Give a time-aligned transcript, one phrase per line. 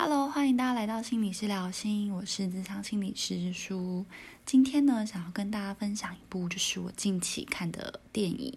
[0.00, 4.06] Hello，欢迎大家来到心理师聊心，我是职场心理师舒。
[4.46, 8.56] 今天呢，想要跟大家分享一部就是我近期看的电影，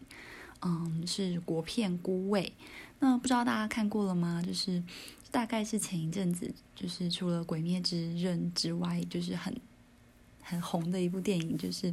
[0.61, 2.53] 嗯，是国片《孤味》。
[2.99, 4.43] 那不知道大家看过了吗？
[4.45, 4.83] 就是
[5.31, 9.59] 大概是前一阵子，就是除了《鬼灭之刃》之外，就是很
[10.43, 11.91] 很红的一部电影，就是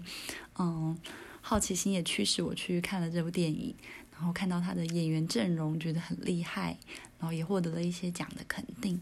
[0.59, 0.95] 嗯，
[1.41, 3.75] 好奇心也驱使我去看了这部电影。
[4.19, 6.77] 然后看到他的演员阵容，觉得很厉害，
[7.21, 9.01] 然后也获得了一些奖的肯定。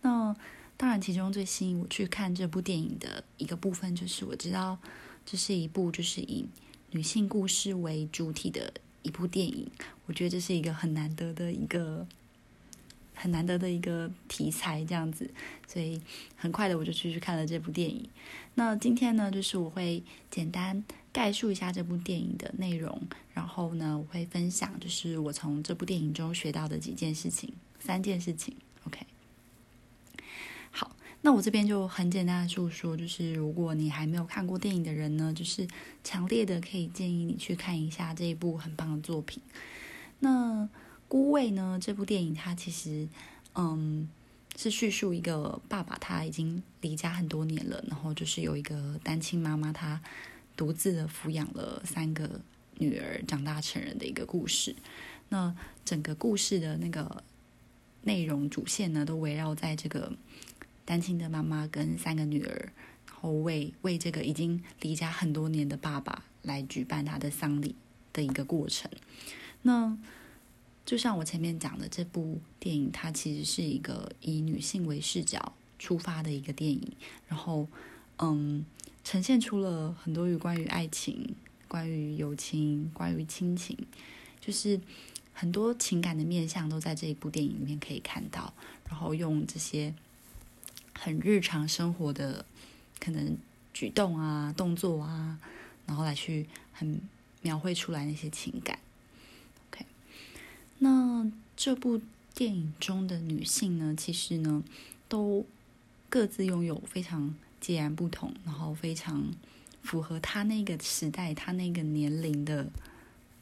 [0.00, 0.34] 那
[0.78, 4.78] 当然，其中最吸引我去看这部电影的一个部分，就是我知道
[5.26, 6.46] 这是一部就是以
[6.92, 9.70] 女性故事为主体的一部电影。
[10.06, 12.06] 我觉得这是一个很难得的一个
[13.16, 15.28] 很难得的一个题材，这样子。
[15.66, 16.00] 所以
[16.36, 18.08] 很快的我就去去看了这部电影。
[18.54, 20.84] 那今天呢，就是我会简单。
[21.12, 23.00] 概述一下这部电影的内容，
[23.32, 28.54] 然后呢，我会分享就是我从这部电影中学到的几件事情，三件事情。
[28.84, 28.98] OK，
[30.70, 35.66] 好，那我这边就很简单的述说，就是如果你还没有看过电影的人呢，就是
[36.04, 39.42] 强烈的可以建议你去看一下这一部很棒的作品。
[40.18, 40.64] 那
[41.08, 43.08] 《孤味》呢，这部电影它其实
[43.54, 44.08] 嗯
[44.56, 50.00] 是叙述一个爸爸他已经离家很多年了，然后就是有一个单亲妈妈她。
[50.56, 52.40] 独自的抚养了三个
[52.78, 54.74] 女儿，长大成人的一个故事。
[55.28, 57.22] 那整个故事的那个
[58.04, 60.10] 内容主线呢，都围绕在这个
[60.86, 62.72] 单亲的妈妈跟三个女儿，
[63.06, 67.74] 然后为为这个已经离家很多年的爸爸来举办他的丧礼
[68.14, 68.90] 的一个过程。
[69.60, 69.94] 那
[70.86, 76.92] 就像我前面讲的，这部电影它其实是一个以女性为视角出发的一个电影。
[77.28, 77.68] 然后，
[78.20, 78.64] 嗯。
[79.08, 81.32] 呈现出了很多与关于爱情、
[81.68, 83.78] 关于友情、关于亲情，
[84.40, 84.80] 就是
[85.32, 88.52] 很多情感的面向都在这一部电影里面可以看到。
[88.90, 89.94] 然后用这些
[90.98, 92.44] 很日常生活的
[92.98, 93.38] 可能
[93.72, 95.38] 举动啊、动作啊，
[95.86, 97.00] 然后来去很
[97.42, 98.76] 描绘出来那些情感。
[100.78, 102.00] 那这部
[102.34, 104.62] 电影中的女性呢，其实呢，
[105.08, 105.44] 都
[106.08, 107.34] 各自拥有非常。
[107.58, 109.28] 截然不同，然后非常
[109.82, 112.70] 符合她那个时代、她那个年龄的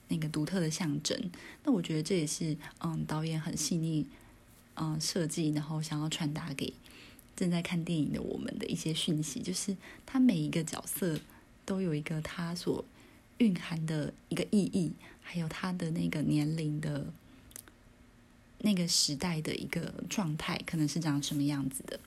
[0.08, 1.30] 那个独特的象征。
[1.64, 4.06] 那我觉得这也是嗯导演很细腻
[4.76, 6.72] 嗯设计，然后想要传达给
[7.36, 11.20] 正在看电影的我们的一些讯息，就是他每一个角色
[11.66, 12.82] 都有一个他所
[13.38, 17.12] 蕴含的一个意义，还有他的那个年龄的
[18.64, 22.00] 那个时代的一个状态，可能是长什么样子的。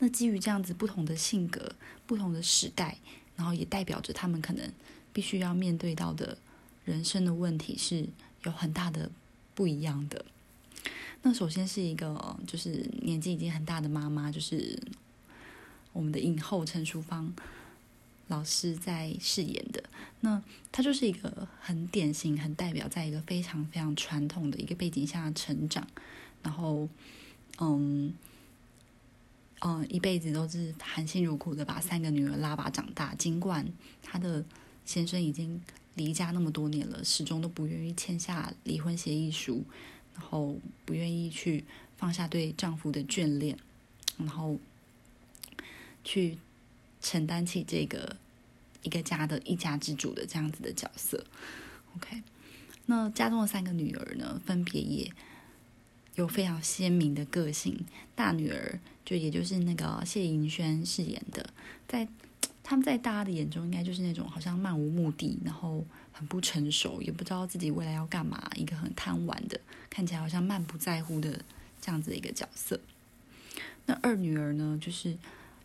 [0.00, 1.76] 那基于这样子不同的性格、
[2.06, 2.98] 不同的时代，
[3.36, 4.72] 然后也代表着他们可能
[5.12, 6.36] 必须要面对到的
[6.84, 8.04] 人生的问题是
[8.42, 9.08] 有很大的
[9.54, 10.24] 不一样的。
[11.22, 14.76] 那首先是一个就是年纪已经很大的妈妈，就是
[15.92, 17.32] 我们的影后陈淑芳
[18.28, 19.82] 老师在饰演的。
[20.20, 25.86] 那她就是一个很典型、很代表在一个非常非常传统的一个背景下成长，
[26.42, 26.88] 然后
[27.58, 28.14] 嗯。
[29.60, 33.12] 嗯，一辈子都是含辛茹苦的把三个女儿拉拔长大。
[33.16, 33.66] 尽管
[34.00, 34.44] 她的
[34.84, 35.60] 先生已经
[35.96, 39.64] 离家那么多年了，始终都不愿意签下离婚协议书，
[40.14, 41.64] 然后不愿意去
[41.96, 43.58] 放下对丈夫的眷恋，
[44.16, 44.56] 然后
[46.04, 46.38] 去
[47.08, 48.16] 承担起这个
[48.82, 51.24] 一个家的一家之主的这样子的角色。
[51.96, 52.22] OK，
[52.84, 55.10] 那家中的三个女儿呢，分别也。
[56.16, 57.86] 有非常鲜明的个性，
[58.16, 61.48] 大女儿就也就是那个谢盈萱饰演的，
[61.86, 62.08] 在
[62.64, 71.40] 他们在大家的眼中，应该就是那种好像漫无目的，然后很不成熟，也不知道自己未来要干嘛，一个很贪玩的，看起来好像漫不在乎的
[71.80, 72.80] 这样子的一个角色。
[73.86, 75.16] 那二女儿呢，就是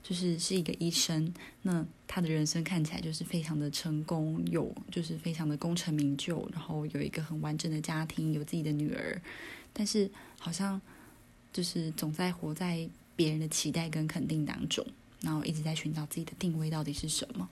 [0.04, 9.22] 就是是一个医生，那他的人生看起来就是非常的成功，有就是非常的功成名就，然后有一个很完整的家庭，有自己的女儿。
[9.72, 10.80] 但是好像
[11.54, 14.86] 就是总在活在别人的期待跟肯定当中，
[15.22, 17.50] 然后一直在寻找自己的定位到底是什么。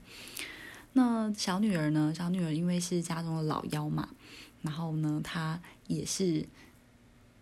[0.94, 2.13] 那小女儿呢？
[2.13, 4.09] 小女儿因为是家中的老幺嘛，
[4.62, 6.45] 然后呢，她也是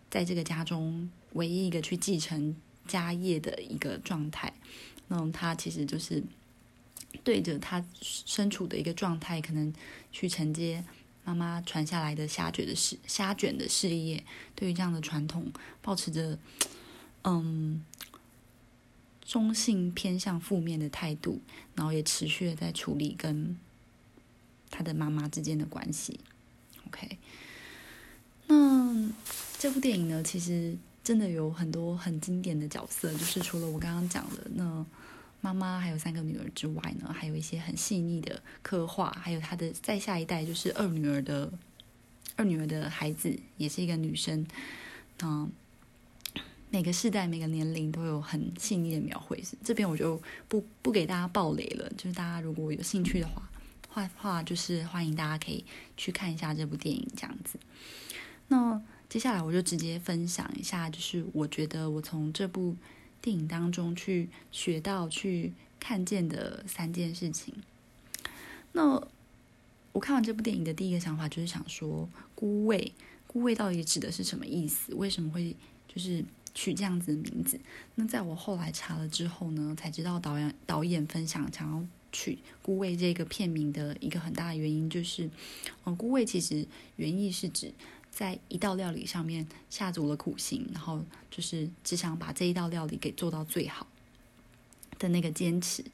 [0.08, 2.54] 在这个家中唯一一个去继承
[2.86, 4.54] 家业的一个状态。
[5.12, 6.22] 那他其实就是
[7.22, 9.70] 对着他身处的一个状态，可能
[10.10, 10.82] 去承接。
[11.22, 14.24] 妈妈传下来的虾卷的事，虾卷的事业，
[14.54, 15.52] 对于这样的传统，
[15.82, 16.36] 保持着
[17.22, 17.84] 嗯
[19.22, 21.40] 中性偏向负面的态度，
[21.74, 23.56] 然后也持续的在处理跟
[24.70, 26.18] 他的妈妈之间的关系。
[26.88, 27.18] OK，
[28.46, 29.12] 那
[29.58, 34.86] 这部电影呢，其实真的有很多很经典的角色，就是除了我刚刚讲的那
[35.40, 41.52] 妈妈还有三个女儿之外呢，还有一些很细腻的刻画，还有她的再下一代就是二女儿的
[42.36, 44.46] 二女儿的孩子也是一个女生，
[45.22, 45.50] 嗯。
[46.72, 51.90] 每个世代、每个年龄都有很细腻的描绘，这边我就不不给大家爆雷了。
[51.96, 53.50] 就是大家如果有兴趣的话，
[53.88, 55.64] 话话就是欢迎大家可以
[55.96, 57.58] 去看一下这部电影这样子。
[58.46, 58.80] 那
[59.10, 62.74] 接下来我就直接分享一下，就是我觉得我从这部
[63.20, 67.52] 电影当中去学到、去看见的三件事情。
[68.72, 69.02] 那
[69.92, 72.92] 我看完这部电影的第一个想法就是想说，孤味，
[73.26, 74.94] 孤味到底指的是什么意思？
[74.94, 75.54] 为什么会
[75.86, 76.24] 就是？
[76.52, 77.60] 取这样子的名字，
[77.94, 85.30] 那在我后来查了之后呢，才知道导演导演分享想要取“孤味”这个片名的一个很大的原因，就是，
[85.84, 86.66] 嗯，孤味其实
[86.96, 87.72] 原意是指
[88.10, 93.86] 在一道料理上面下足了苦心，然后就是只想把这一道料理给做到最好
[94.98, 95.84] 的那个坚持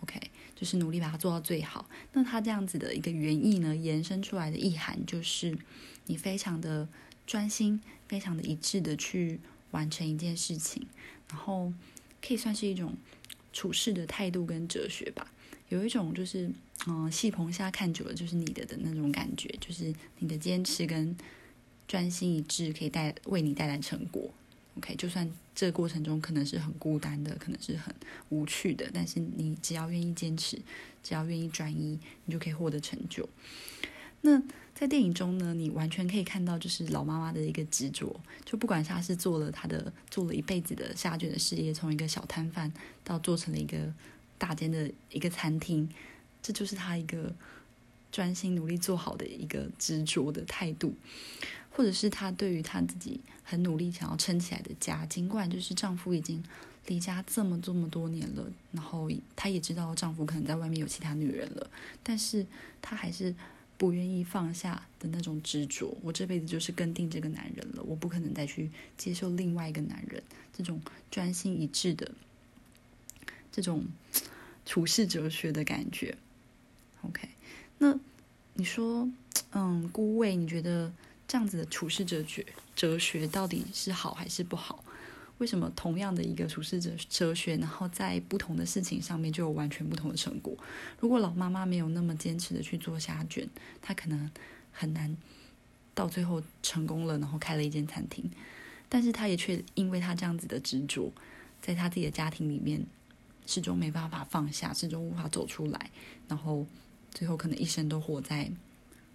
[0.00, 0.20] ，OK，
[0.54, 1.88] 就是努力把它做到最好。
[2.12, 5.56] 那它这样子的一个原意呢，延伸出来的意涵就是
[6.06, 6.88] 你非常的
[7.26, 9.40] 专心，非常的一致的去。
[9.72, 10.84] 完成一件事情，
[11.28, 11.72] 然后
[12.20, 12.92] 可以算是一种
[13.52, 15.30] 处事的态度跟哲学吧。
[15.68, 16.50] 有一种就是，
[16.88, 21.16] 嗯，戏棚下看久了就是你的的那种感觉，就是你的坚持跟
[21.90, 24.30] 专心一致可以带为你带来成果。
[24.76, 27.92] OK，就算这个过程中可能是很孤单的，可能是很
[28.28, 30.56] 无趣的，但是你只要愿意坚持，
[31.02, 33.28] 只要愿意专一，你就可以获得成就。
[34.20, 34.40] 那
[34.72, 38.20] 在电影中呢，你完全可以看到，就是老妈妈的一个执着。
[38.44, 42.72] 就不管她是做了她的做了一辈子的下卷的事业，从一个小摊贩
[43.02, 43.92] 到做成了一个
[44.38, 45.88] 大间的一个餐厅，
[46.40, 47.34] 这就是她一个
[48.12, 50.94] 专心努力做好的一个执着的态度。
[51.70, 56.42] 或者是她对于她自己很努力想要撑起来的家，尽管就是丈夫已经
[56.86, 61.70] 离家这么这么多年了，然后她也知道丈夫可能在外面有其他女人了，
[62.02, 62.46] 但是
[62.82, 63.34] 她还是。
[63.80, 70.22] 不愿意放下的那种执着，我这辈子就是跟定这个男人了，我不可能再去接受另外一个男人。
[70.52, 70.78] 这种
[71.10, 72.12] 专心一致的，
[73.50, 73.86] 这种
[74.66, 76.14] 处世哲学的感觉。
[77.00, 77.26] OK，
[77.78, 77.98] 那
[78.52, 79.08] 你说，
[79.52, 80.92] 嗯，孤味，你觉得
[81.30, 82.44] 这样子的处世哲学
[82.74, 84.82] 哲学到底是好还是不好？
[85.38, 90.58] 为什么同样的一个处世哲哲学，然后在不同的事情上面就有完全不同的成果？
[90.98, 93.48] 如果老妈妈没有那么坚持的去做虾卷，
[93.80, 94.28] 她可能
[94.72, 95.16] 很难
[95.94, 98.28] 到最后成功了，然后开了一间餐厅。
[98.88, 101.12] 但是她也却因为她这样子的执着，
[101.62, 102.84] 在她自己的家庭里面
[103.46, 105.90] 始终没办法放下，始终无法走出来，
[106.26, 106.66] 然后
[107.12, 108.50] 最后可能一生都活在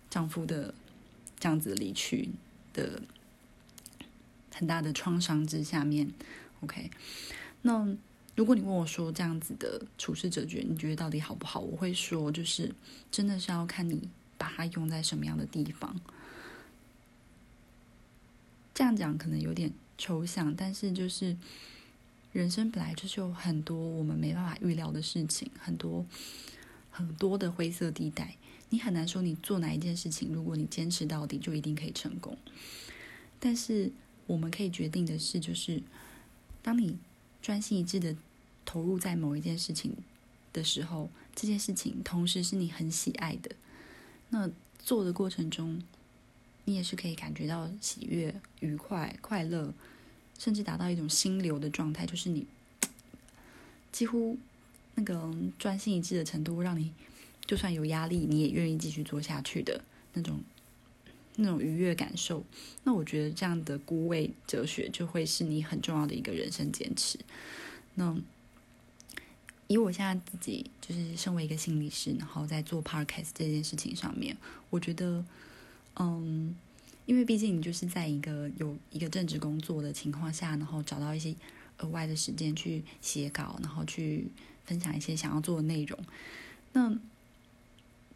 [0.10, 0.74] 丈夫的
[1.46, 2.30] 这样子离去
[2.74, 3.00] 的。
[4.58, 6.10] 很大的创伤之下面
[6.62, 6.90] ，OK。
[7.64, 7.86] 那
[8.38, 11.60] 如果你问我说这样子的处事哲学，你觉得到底好不好？
[11.60, 12.74] 我会说，就是
[13.12, 14.08] 真的是要看你
[14.38, 16.00] 把它用在什么样的地方。
[18.74, 21.36] 这样讲可能有点抽象，但是就是
[22.32, 26.06] 人生本来就是有很多我们没办法预料的事情，很多
[26.90, 28.38] 很多的灰色地带。
[28.76, 32.38] 你很难说你做哪一件事情，如果你坚持到底，就一定可以成功。
[33.40, 33.92] 但是。
[34.28, 35.84] 我们可以决定的是，就是
[36.64, 36.98] 当你
[37.44, 38.16] 专心一致的
[38.66, 39.96] 投入在某一件事情
[40.52, 43.52] 的时候，这件事情同时是你很喜爱的。
[44.30, 45.80] 那做的过程中，
[46.64, 49.72] 你也是可以感觉到喜悦、愉快、快乐，
[50.40, 52.48] 甚至达到一种心流的状态，就是你
[53.92, 54.40] 几乎
[54.96, 56.92] 那个专心一致的程度，让你
[57.48, 59.84] 就算有压力，你也愿意继续做下去的
[60.14, 60.40] 那种。
[61.38, 62.46] 那种愉悦感受，
[62.86, 67.20] 那我觉得这样的孤味哲学就会是你很重要的一个人生坚持。
[67.96, 68.16] 那
[69.68, 74.38] 以我现在自己就是身为一个心理师，然后在做 podcast 这件事情上面，
[74.70, 75.26] 我觉得，
[76.00, 76.56] 嗯，
[77.06, 81.36] 因为毕竟就是在一个有一个正职工作的情况下，然后找到一些
[81.80, 84.30] 额外的时间去写稿，然后去
[84.64, 86.00] 分享一些想要做的内容，
[86.72, 86.98] 那。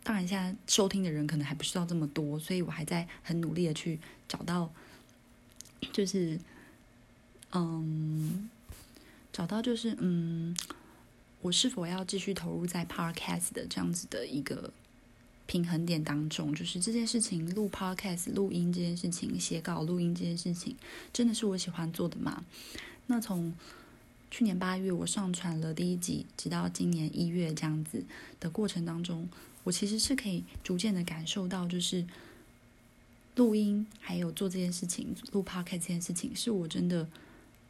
[0.01, 4.71] 当然，现在收听的人可能还不知道这么多，所以我还在很努力的去找到，
[5.93, 6.39] 就是，
[7.51, 8.49] 嗯，
[9.31, 10.55] 找到就是嗯，
[11.41, 14.71] 我是否要继续投入在 podcast 的这样子的一个
[15.45, 16.55] 平衡点当中？
[16.55, 20.75] 就是这件事情，录 podcast 录音这件事情，写稿录音这件事情，
[21.13, 22.43] 真的是我喜欢做的吗？
[23.07, 23.53] 那从
[24.31, 28.03] 去年八月我上传了第一集，直到今年一月这样子
[28.39, 29.29] 的过程当中。
[29.63, 32.05] 我其实是可以逐渐的感受到，就是
[33.35, 37.07] 录音还有做这件事情，录 podcast 这件事情，是我真的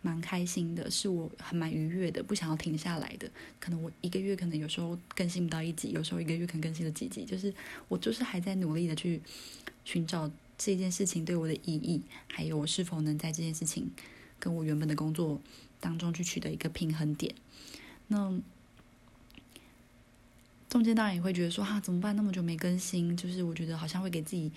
[0.01, 3.29] 蛮开心的，是我很蛮愉悦的，不想要停下来的。
[3.60, 7.53] 可能我一个月可能有时候更新不到一集，有时候一个月可能更新了几集，就是
[7.88, 9.22] 我就是还在努力的去
[9.84, 13.89] 寻找这件事情对我的意义，还有我是否能在这件事情
[14.39, 15.39] 跟我原本的工作
[15.79, 17.36] 当中去取得一个平衡点。
[18.08, 18.39] 那
[20.69, 22.15] 中间当然也会觉得说哈怎么办？
[22.15, 24.51] 那么久没更新，就是我觉得好像会给自己。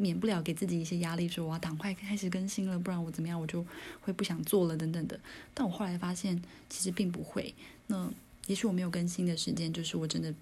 [0.00, 3.66] 免不了给自己一些压力，说我要赶快开始更新了，不然我怎么样，我就
[4.00, 5.18] 会不想做了等等的。
[5.52, 7.52] 但我后来发现，其实并不会。
[7.88, 8.08] 那
[8.46, 10.32] 也许我没有更新的时间，就是我真的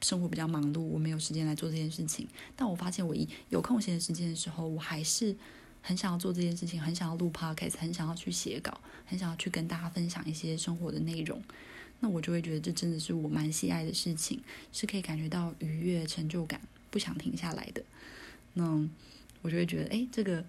[0.00, 2.26] 生活比较忙碌，我没有时间来做这件事情。
[2.56, 5.36] 但我发现，我一有空闲的时间的时候，我还是
[5.82, 11.42] 很想要做这件事情，很想要录 podcast，很想要去写稿，很想要去跟大家分享一些生活的内容。
[12.04, 14.42] 那我就会觉得，这真的是我蛮喜爱的事情，
[14.72, 17.84] 是可以感觉到愉悦、成就感，不想停下来的。
[18.54, 18.88] 那
[19.40, 20.44] 我就会觉得，哎，这个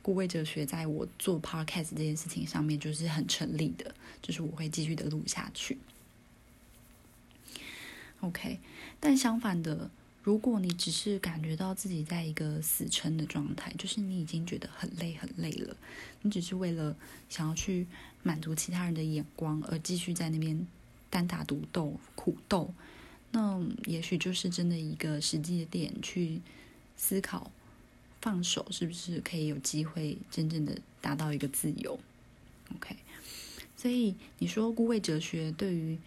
[0.00, 3.92] 顾位哲学在我做 podcast 这件事情上面就是很成立的，
[4.22, 5.76] 就是我会继续的录下去。
[8.20, 8.60] OK，
[9.00, 9.90] 但相反的，
[10.22, 15.76] 如果你只是感觉到自己在一个死撑的状态，就是你已经觉得很累很累了，
[16.22, 16.96] 你只是为了
[17.28, 17.88] 想要去
[18.22, 20.64] 满足其他人的眼光而继续在那边
[21.12, 22.74] 单打独斗苦斗，
[23.30, 26.40] 那也许就是真的一个实际的点去。
[26.94, 27.50] 思考
[28.20, 31.98] 放手是不是可以有机会真正的达到一个自由
[32.76, 32.94] ？OK，
[33.76, 35.98] 所以你说孤位哲学对于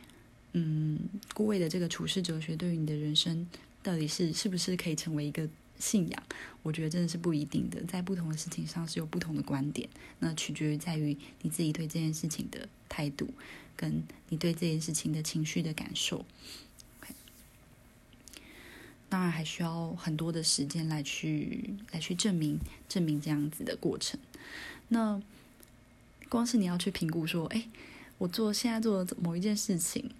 [0.54, 0.98] 嗯
[1.34, 3.46] 孤位的这个处世哲学对于你的人生
[3.84, 6.24] 到底是是不是可以成为一个信仰？
[6.64, 13.28] 我觉得真的是不一定的，在不同的事情上是有不同的观点，那取决于在于你自己对这件事情的态度，
[13.76, 16.26] 跟你对这件事情的情绪的感受。
[19.08, 24.20] 当然还需要很多的时间来去来去证明证明这样子的过程。
[24.90, 25.22] 那
[26.28, 27.70] 光是你要去评估说，哎，
[28.18, 30.12] 我做现在做的某一件事情，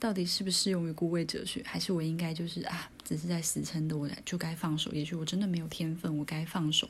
[0.00, 4.90] 到底适不适用于孤位哲学，还是我应该就是啊，只是在死撑的，我就该放手。
[4.92, 6.88] 也许我真的没有天分，我该放手。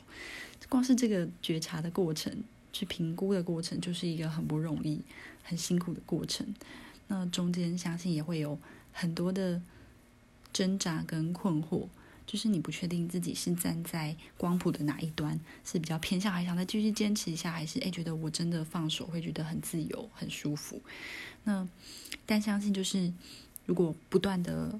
[0.69, 5.01] 光是这个觉察的过程，去评估的过程，就是一个很不容易、
[5.43, 6.55] 很辛苦的过程。
[7.07, 8.57] 那中间相信也会有
[8.91, 9.61] 很多的。
[10.53, 11.87] 挣扎跟困惑，
[12.27, 20.81] 就是你不确定自己是站在光谱的哪一端，是比较偏向还想再继续坚持一下，还是诶觉得我真的放手会觉得很自由很舒服。
[21.45, 21.65] 那
[22.25, 23.13] 但相信就是
[23.65, 24.77] 如果不断的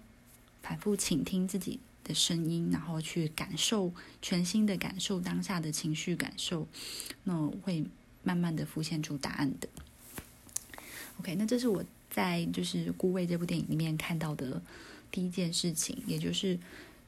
[0.62, 6.68] 反复倾听自己的声音，然后去感受全新的感受当下的情绪感受，
[7.24, 7.84] 那会
[8.24, 9.68] 慢慢的浮现出答案的。
[11.20, 14.62] OK，那这是我在就是《孤味》这部电影里面看到的。
[15.14, 16.58] 第一件事情，也就是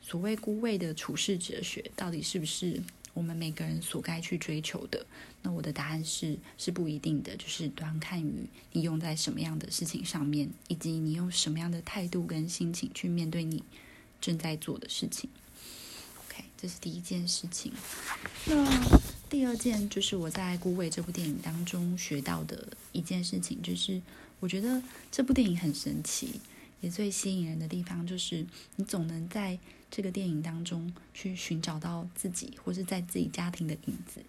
[0.01, 2.83] 所谓孤位的处世哲学，到底是不是
[3.13, 5.05] 我们每个人所该去追求的？
[5.41, 13.63] 那我的答案是，是不一定的，就是端看于你用在什么样的事情上面，以及你用什么样的态度跟心情去面对你
[14.23, 15.29] 正在做的事情。
[16.25, 17.73] OK，这是第一件事情。
[18.45, 18.55] 那
[19.29, 24.01] 第二件就是我在《孤位》这部电影当中学到的一件事情，就是
[24.39, 26.39] 我觉得这部电影很神奇。
[26.79, 29.57] 也最吸引人的地方，就是你总能在
[29.89, 34.21] 这个电影当中去寻找到自己，或是在自己家庭的影子。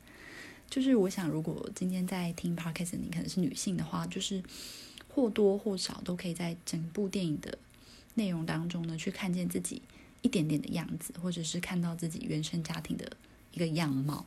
[0.70, 4.40] 就是我想，如果今天在听 podcast，你可能是女性的话，就是
[5.08, 7.58] 或多或少都可以在整部电影的
[8.14, 9.83] 内容当中呢，去看见自己
[10.23, 13.16] 一点点的样子，或者是看到自己原生家庭的
[13.52, 14.25] 一个样貌。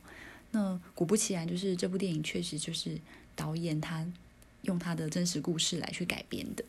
[0.51, 2.99] 那果不其然，就是这部电影确实就是
[3.35, 4.05] 导演他
[4.61, 6.63] 用他的真实故事来去改编的。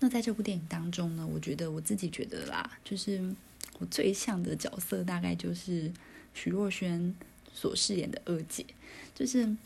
[0.00, 3.34] 那在这部电影当中呢，我觉得我自己觉得啦，就是
[3.78, 5.90] 我最像的角色大概就是
[6.34, 7.14] 徐若瑄
[7.54, 8.66] 所饰演的二姐，
[9.14, 9.56] 就是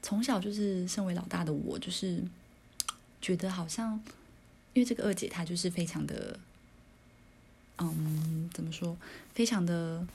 [0.00, 2.24] 从小就是身为老大的我，就是
[3.20, 4.02] 觉得好像
[4.74, 6.38] 因为这个二姐她就是非常的，
[7.78, 8.96] 嗯，怎么说，
[9.34, 10.06] 非常的，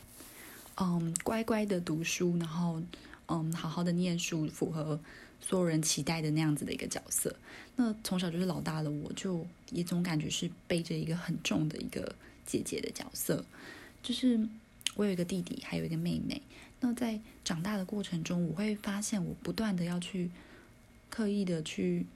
[0.75, 2.81] 嗯，乖乖的读书，然后
[3.27, 4.99] 嗯，好好的念书，符合。
[5.39, 7.33] 所有人期待的那样子的一个角色，
[7.75, 13.45] 那从小就是老大的我，就也总感觉是背着一个很重的一个姐姐的角色。
[14.01, 14.39] 就是
[14.95, 16.41] 我有一个弟弟，还有一个妹妹。
[16.79, 20.31] 那在长大的过程中，我会发现我不断的要去
[21.11, 22.07] 刻意的去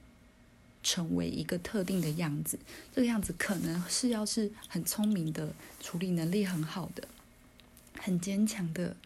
[0.82, 2.58] 成为一个特定的样子。
[2.94, 7.06] 这个样子可能是要是很聪明的，处理能力很好的，
[7.98, 8.96] 很坚强的，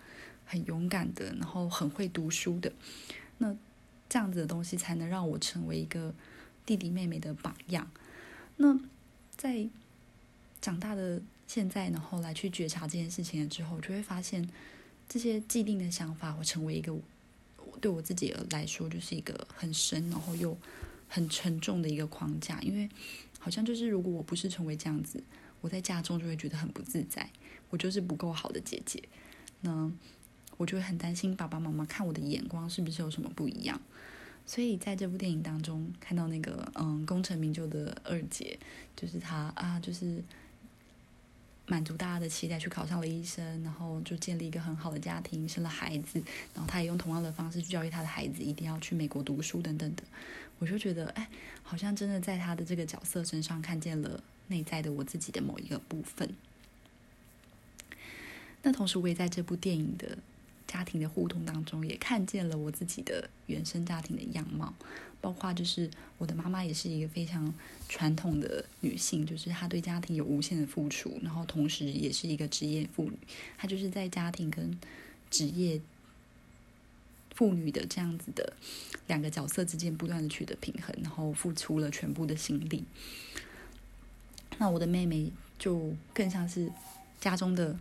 [0.44, 2.72] 很勇敢的，然后很会读书的。
[3.38, 3.54] 那
[4.08, 6.14] 这样子的东西才能让我成为一个
[6.64, 7.90] 弟弟妹妹的榜样。
[8.56, 8.78] 那
[9.36, 9.68] 在
[10.60, 14.48] 长大的现在然后来去觉察这件事情了之后，就会发现
[15.08, 16.96] 这些既定的想法我成为一个
[17.80, 20.56] 对我自己来说就是一个很深然后又
[21.08, 22.88] 很沉重的一个框架，因为
[23.38, 25.22] 好像就是如果我不是成为这样子，
[25.60, 27.30] 我在家中就会觉得很不自在，
[27.70, 29.02] 我就是不够好的姐姐，
[29.60, 29.90] 那
[30.56, 33.80] 我就会很担心爸爸妈妈看我的眼光是不是有什么不一样。
[34.44, 38.58] 所以在这部电影当中，看到那个嗯功成名就的二姐，
[38.94, 40.22] 就是她啊，就是
[41.66, 46.22] 满足大家的期待，去考上了医生，然后就建立一个很好的家庭，生了孩子，
[46.54, 50.02] 然后他也用同样的方式去教育他的孩子，一定要去美国读书等等的。
[50.58, 51.28] 我就觉得，哎，
[51.62, 56.30] 好像真的在他的这个角色身上看见了内在的我自己的某一个部分。
[58.62, 60.18] 那同时，我也在这部电影的。
[60.76, 64.74] 家庭的互动当中，也看见了我自己的原生家庭的样貌，
[65.22, 67.54] 包括就是我的妈妈也是一个非常
[67.88, 73.16] 传统的女性，就是她对家庭有无限的付出，然后同时也是一个职业妇女，
[73.56, 74.78] 她就是在家庭跟
[75.30, 75.80] 职业
[77.34, 78.52] 妇女的这样子的
[79.06, 82.84] 两个角色之间不断的取得平衡，然后付出了全部的心力。
[84.58, 86.70] 那我的妹妹就更像是
[87.18, 87.78] 家中的，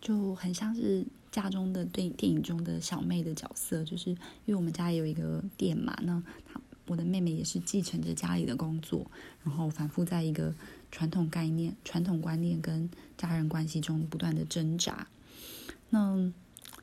[0.00, 1.06] 就很像是。
[1.32, 9.10] 家中的对电影中的小妹的角色，就是因为我们家也有一个店嘛，那她我的妹妹也是继承着家里的工作，
[9.42, 10.54] 然后反复在一个
[10.90, 15.08] 传统概念、传统观念跟家人关系中不断的挣扎。
[15.90, 16.30] 那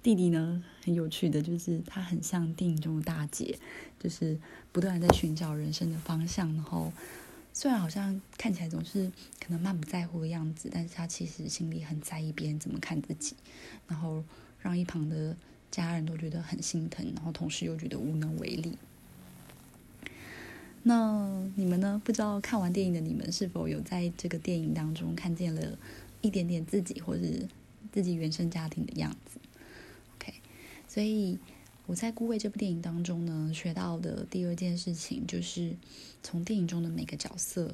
[0.01, 3.59] 弟弟呢，很有趣的就是他很像电影中的大姐，
[3.99, 4.39] 就是
[4.71, 6.91] 不断在寻找人生的方向，然后。
[7.59, 13.35] 虽然好像看起来总是可能满不在乎的样子，但是他其实心里很在意别人怎么看自己，
[13.85, 14.23] 然后
[14.61, 15.35] 让一旁的
[15.69, 18.77] 家人都觉得很心疼，然后同时又觉得无能为力。
[20.83, 22.01] 那你们呢？
[22.05, 25.77] 不知道看完电影的你们是否有在这个电影当中看见了
[26.21, 27.21] 一点点自己或者
[27.91, 29.37] 自己原生家庭的样子
[30.15, 30.33] ？OK，
[30.87, 31.37] 所以。
[31.89, 35.75] 我在《孤味》这部电影当中呢，学到的第二件事情，就是
[36.21, 37.73] 从电影中的每个角色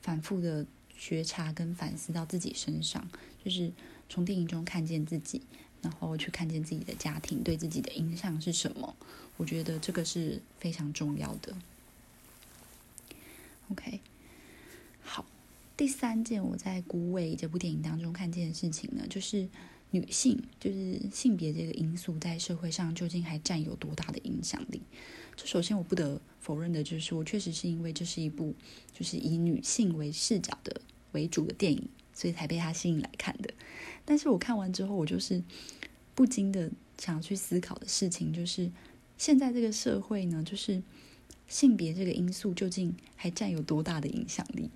[0.00, 0.64] 反复的
[0.96, 3.10] 觉察跟反思到自己身上，
[3.44, 3.72] 就是
[4.08, 5.42] 从电影中看见自己，
[5.82, 8.94] 然后去看见自己的家庭对自己的影响是什么。
[9.36, 11.56] 我觉得这个是非常重要的。
[13.72, 13.98] OK，
[15.02, 15.26] 好，
[15.76, 19.48] 第三件我在《孤味》这部电影当中看见的事情呢，就是。
[19.90, 24.82] 女性就是性别这个因素在社会上究竟还占有多大的影响力？
[25.34, 28.54] 这首先我不得否认的就是，我确实是因为这是一部
[28.92, 30.80] 就是以女性为视角的
[31.12, 33.54] 为主的电影，所以才被它吸引来看的。
[34.04, 35.42] 但是我看完之后，我就是
[36.14, 38.70] 不禁的想去思考的事情，就是
[39.16, 40.82] 现在这个社会呢，就是
[41.46, 44.68] 性别这个因素究竟还占有多大的影响力？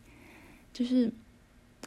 [0.72, 1.12] 就是。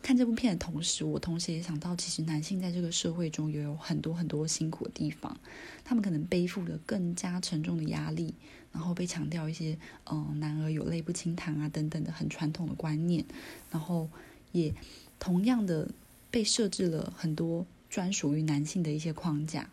[0.06, 5.36] 看这部片的同时，我同时也想到，其实男性在这个社会中也有很多很多辛苦的地方。
[5.84, 8.36] 他们可能背负了更加沉重的压力，
[8.72, 13.26] 然后被强调一些“嗯，男儿有泪不轻弹”啊等等的很传统的观念，
[13.72, 14.08] 然后
[14.52, 14.72] 也
[15.18, 15.90] 同样的
[16.30, 19.72] 被设置了很多专属于男性的一些框架。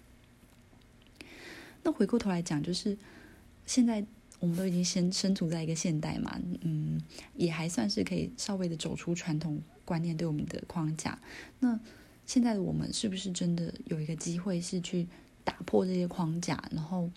[1.83, 2.97] 那回过头来讲，就是
[3.67, 4.03] 现在
[4.41, 6.99] 我们都已经先身处在一个现代嘛，嗯，
[7.37, 9.61] 也还算是可以稍微的走出传统。
[9.85, 11.19] 观念对我们的框架，
[11.61, 11.79] 那
[12.25, 15.07] 现在的我们是不是真的有一个机会是去
[15.45, 17.11] 打破这些框架，然后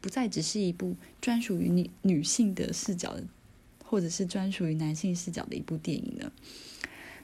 [0.00, 3.16] 不再只是一部专属于女女性的视角，
[3.84, 6.30] 或者是专属于男性视角的一部电影呢？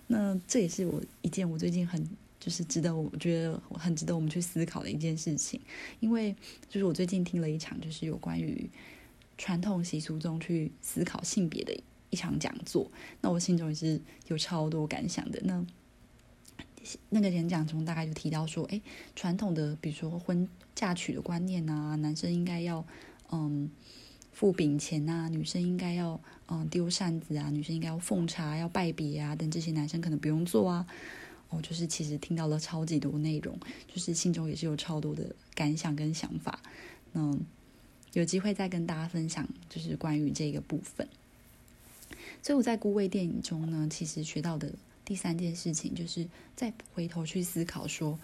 [0.06, 2.08] 那这也是我一件我最近很
[2.40, 5.60] 就是值得我觉得很值得我们去思考的一件事情，
[6.00, 6.34] 因为
[6.68, 8.70] 就是我最近听了一场就是有关于
[9.36, 11.78] 传统习俗中去思考性别的。
[12.10, 12.90] 一场讲座，
[13.20, 15.40] 那我心中也是有超多感想的。
[15.44, 15.64] 那
[17.10, 18.80] 那个演讲中大概就提到说，哎，
[19.14, 22.86] 传统的比如说婚嫁娶的观念啊，男生应该要
[23.32, 23.68] 嗯
[24.32, 30.86] 付饼钱啊，女生应该要嗯丢扇子啊，女生应该要奉茶、要拜别啊，等这些男生可能不用做啊。
[31.48, 36.60] 哦，就是其实听到了超级多内容，就是心中也是有超多的感想跟想法。
[37.14, 37.40] 嗯，
[38.12, 41.08] 有机会再跟大家分享，就是关于这个部分。
[42.46, 44.72] 所以我在《孤味》电影中呢，其实学到的
[45.04, 48.20] 第三件事情，就是再回头去思考说，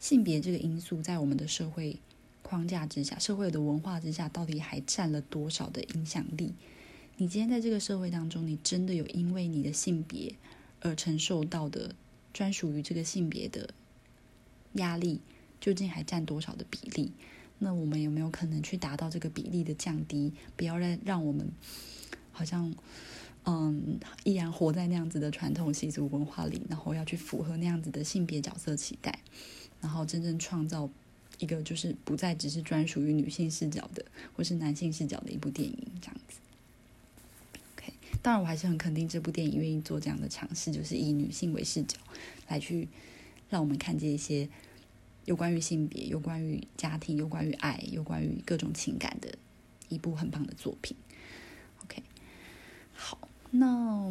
[0.00, 1.98] 性别这个因素在我们的社会
[2.40, 6.54] 框架之下、社会的文化之下，到底还占了多少的影响力？
[7.18, 10.34] 你今天在这个社会当中，你真的有因为你的性别
[10.80, 11.94] 而承受到的
[12.32, 13.68] 专属于这个性别的
[14.72, 15.20] 压力，
[15.60, 17.12] 究竟还占多少的比例？
[17.58, 20.32] 那我们有没有可能去达到这个比例的降低？
[20.56, 21.52] 不要让让我们
[22.32, 22.74] 好像。
[23.50, 29.20] 嗯，依然活在那样子的传统习俗文化里，然后要去符合那样子的性别角色期待，
[29.80, 30.90] 然后真正创造
[31.38, 34.04] 一个就是不再只是专属于女性视角的，
[34.36, 36.38] 或是男性视角的一部电影这样子。
[37.74, 41.96] OK，当然我还是很肯定这部电影愿意做这样的尝试，就是以女性为视角
[42.48, 42.86] 来去
[43.48, 44.46] 让我们看见一些
[45.24, 49.38] 有关于性别、有关于家庭、有关于爱、有关于各种情感的
[49.88, 50.94] 一部很棒的作品。
[51.84, 52.02] OK，
[52.92, 53.27] 好。
[53.50, 54.10] 那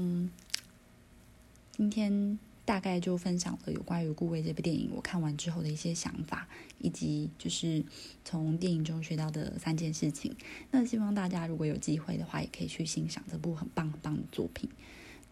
[1.71, 6.47] 今天大概就分享了有关于《顾魏》这部电影我看完之后的一些想法，
[6.80, 7.84] 以及就是
[8.26, 10.36] 从电影中学到的三件事情。
[10.71, 14.69] 那希望大家如果有机会的话，也可以去欣赏这部很棒很棒的作品。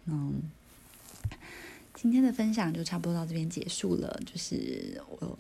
[0.06, 0.42] 嗯，
[1.94, 4.22] 今天的分享就差不多到这边结束了。
[4.26, 5.38] 就是我。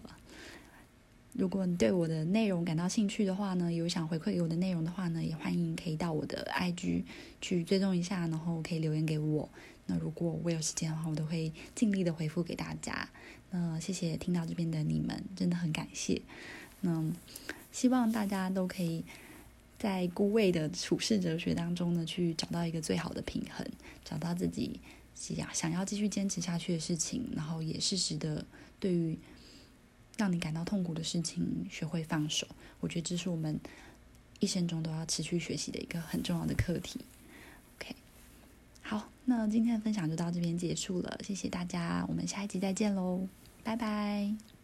[1.37, 5.74] 如果你对我的内容感到兴趣的话呢，有想回馈给我的内容的话呢，也欢迎
[6.51, 7.03] IG
[7.41, 9.49] 去追踪一下，然后可以留言给我。
[9.85, 13.07] 那如果我有时间的话，我都会尽力的回复给大家。
[13.51, 16.21] 那谢谢听到这边的你们，真的很感谢。
[16.81, 17.03] 那
[17.71, 19.03] 希望大家都可以
[19.77, 23.65] 在孤位的处事哲学当中呢，去找到一个最好的平衡，
[24.03, 24.79] 找到自己
[25.13, 28.45] 想想要继续坚持下去的事情，然后也适时的
[28.79, 29.17] 对于。
[30.17, 32.47] 让你感到痛苦的事情，学会放手。
[32.79, 33.59] 我觉得这是我们
[34.45, 36.99] 一生中都要持续学习的一个很重要的课题。
[37.75, 37.95] OK，
[38.83, 43.27] 好，那今天的分享就到这边结束了，谢谢大家，我们下一集再见喽，
[43.63, 44.54] 拜拜。